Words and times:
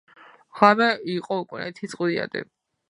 ღამე 0.61 0.87
იყო 1.17 1.39
უკუნეთი, 1.43 1.93
წყვდიადი 1.95 2.47